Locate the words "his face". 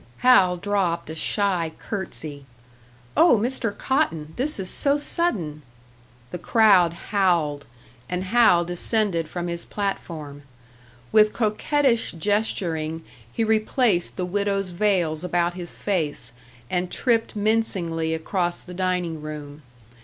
15.53-16.31